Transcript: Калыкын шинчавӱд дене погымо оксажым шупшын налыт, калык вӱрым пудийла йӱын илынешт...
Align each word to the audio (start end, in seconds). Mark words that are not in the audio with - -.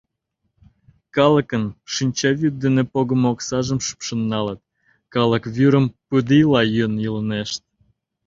Калыкын 1.15 1.63
шинчавӱд 1.93 2.55
дене 2.63 2.83
погымо 2.93 3.27
оксажым 3.33 3.79
шупшын 3.87 4.21
налыт, 4.31 4.59
калык 5.13 5.43
вӱрым 5.55 5.85
пудийла 6.07 6.61
йӱын 6.73 6.95
илынешт... 7.07 7.61